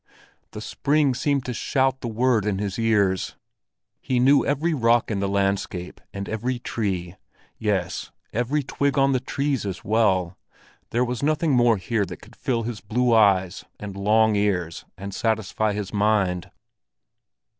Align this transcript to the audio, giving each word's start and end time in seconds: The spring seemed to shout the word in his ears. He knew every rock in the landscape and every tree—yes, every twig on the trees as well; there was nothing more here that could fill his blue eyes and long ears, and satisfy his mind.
The 0.53 0.61
spring 0.61 1.13
seemed 1.13 1.45
to 1.45 1.53
shout 1.53 2.01
the 2.01 2.07
word 2.07 2.47
in 2.47 2.57
his 2.57 2.79
ears. 2.79 3.35
He 4.01 4.19
knew 4.19 4.43
every 4.43 4.73
rock 4.73 5.11
in 5.11 5.19
the 5.19 5.29
landscape 5.29 6.01
and 6.11 6.27
every 6.27 6.57
tree—yes, 6.57 8.09
every 8.33 8.63
twig 8.63 8.97
on 8.97 9.11
the 9.11 9.19
trees 9.19 9.63
as 9.63 9.85
well; 9.85 10.39
there 10.89 11.05
was 11.05 11.21
nothing 11.21 11.51
more 11.51 11.77
here 11.77 12.07
that 12.07 12.17
could 12.17 12.35
fill 12.35 12.63
his 12.63 12.81
blue 12.81 13.13
eyes 13.13 13.63
and 13.79 13.95
long 13.95 14.35
ears, 14.35 14.85
and 14.97 15.13
satisfy 15.13 15.73
his 15.73 15.93
mind. 15.93 16.49